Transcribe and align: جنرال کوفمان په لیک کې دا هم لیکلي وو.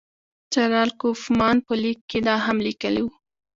جنرال 0.53 0.89
کوفمان 1.01 1.57
په 1.65 1.73
لیک 1.81 1.99
کې 2.09 2.19
دا 2.27 2.35
هم 2.45 2.57
لیکلي 2.67 3.01
وو. 3.03 3.13